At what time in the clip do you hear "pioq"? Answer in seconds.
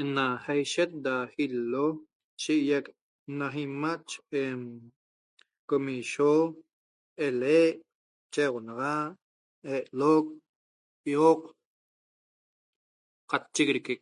11.02-11.40